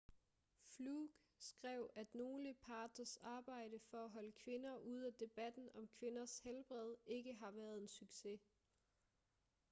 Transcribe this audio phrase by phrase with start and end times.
[0.67, 6.39] fluke skrev at nogle parters arbejde for at holde kvinder ude af debatten om kvinders
[6.39, 8.39] helbred ikke har været en succes